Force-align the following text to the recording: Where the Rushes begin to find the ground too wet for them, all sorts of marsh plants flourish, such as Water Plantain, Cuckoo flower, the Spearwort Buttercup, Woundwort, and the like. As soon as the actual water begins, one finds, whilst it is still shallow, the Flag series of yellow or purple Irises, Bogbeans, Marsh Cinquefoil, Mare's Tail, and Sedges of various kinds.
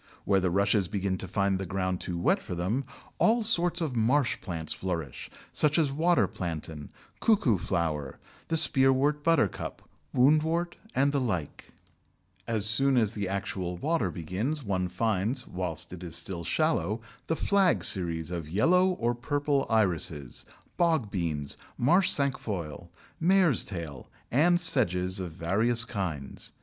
Where 0.25 0.39
the 0.39 0.49
Rushes 0.49 0.87
begin 0.87 1.19
to 1.19 1.27
find 1.27 1.59
the 1.59 1.65
ground 1.67 2.01
too 2.01 2.17
wet 2.17 2.41
for 2.41 2.55
them, 2.55 2.85
all 3.19 3.43
sorts 3.43 3.81
of 3.81 3.95
marsh 3.95 4.41
plants 4.41 4.73
flourish, 4.73 5.29
such 5.53 5.77
as 5.77 5.91
Water 5.91 6.27
Plantain, 6.27 6.89
Cuckoo 7.19 7.59
flower, 7.59 8.17
the 8.47 8.57
Spearwort 8.57 9.23
Buttercup, 9.23 9.83
Woundwort, 10.11 10.73
and 10.95 11.11
the 11.11 11.21
like. 11.21 11.73
As 12.47 12.65
soon 12.65 12.97
as 12.97 13.13
the 13.13 13.29
actual 13.29 13.77
water 13.77 14.09
begins, 14.09 14.63
one 14.63 14.87
finds, 14.87 15.45
whilst 15.45 15.93
it 15.93 16.01
is 16.01 16.15
still 16.15 16.43
shallow, 16.43 17.01
the 17.27 17.35
Flag 17.35 17.83
series 17.83 18.31
of 18.31 18.49
yellow 18.49 18.87
or 18.89 19.13
purple 19.13 19.67
Irises, 19.69 20.45
Bogbeans, 20.79 21.57
Marsh 21.77 22.09
Cinquefoil, 22.09 22.89
Mare's 23.19 23.63
Tail, 23.63 24.09
and 24.31 24.59
Sedges 24.59 25.19
of 25.19 25.31
various 25.33 25.85
kinds. 25.85 26.53